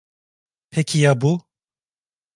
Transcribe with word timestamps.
Peki 0.69 0.99
ya 1.01 1.21
bu? 1.21 1.47